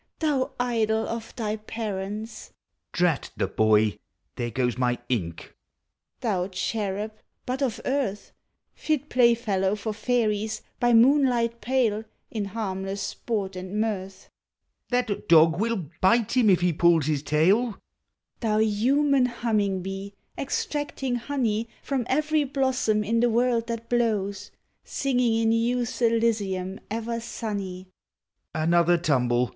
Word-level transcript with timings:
Thou 0.17 0.51
idol 0.59 1.07
of 1.07 1.35
thy 1.35 1.57
parents 1.57 2.51
;—(Drat 2.91 3.29
the 3.37 3.45
boy! 3.45 3.99
There 4.35 4.49
goes 4.49 4.75
my 4.75 4.97
ink.) 5.09 5.55
Thou 6.21 6.47
cherub, 6.47 7.11
but 7.45 7.61
of 7.61 7.79
earth; 7.85 8.31
Fit 8.73 9.09
playfellow 9.09 9.75
for 9.75 9.93
fairies, 9.93 10.63
by 10.79 10.91
moonlight 10.91 11.61
pale, 11.61 12.03
In 12.31 12.45
harmless 12.45 12.99
sport 13.03 13.55
and 13.55 13.79
mirth, 13.79 14.27
(That 14.89 15.29
dog 15.29 15.59
will 15.59 15.85
bite 16.01 16.35
him, 16.35 16.49
if 16.49 16.61
he 16.61 16.73
pulls 16.73 17.05
his 17.05 17.21
tail!) 17.21 17.57
Digitized 17.61 17.67
by 17.67 17.69
Google 17.69 17.73
30 17.73 17.73
POEMS 17.93 18.17
OF 18.17 18.49
HOME. 18.49 18.49
Thou 18.49 18.57
human 18.59 19.25
humming 19.27 19.81
bee, 19.83 20.13
extracting 20.35 21.15
honey 21.17 21.69
From 21.83 22.07
every 22.09 22.43
blossom 22.43 23.03
in 23.03 23.19
the 23.19 23.29
world 23.29 23.67
that 23.67 23.87
blows, 23.87 24.49
Singing 24.83 25.35
in 25.35 25.51
youth's 25.51 26.01
Elysium 26.01 26.79
ever 26.89 27.19
sunny,— 27.19 27.85
(Another 28.55 28.97
tumble! 28.97 29.49